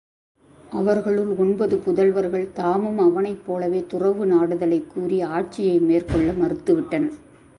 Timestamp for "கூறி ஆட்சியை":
4.93-5.79